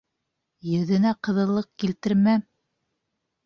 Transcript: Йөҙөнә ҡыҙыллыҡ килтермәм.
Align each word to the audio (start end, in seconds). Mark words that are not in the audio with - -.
Йөҙөнә 0.69 1.11
ҡыҙыллыҡ 1.29 1.69
килтермәм. 1.85 2.51